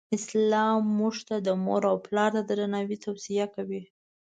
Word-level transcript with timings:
اسلام 0.17 0.81
مونږ 0.97 1.15
ته 1.27 1.35
د 1.47 1.49
مور 1.63 1.81
او 1.91 1.97
پلار 2.05 2.29
د 2.35 2.37
درناوې 2.49 2.97
توصیه 3.05 3.45
کوی. 3.55 3.81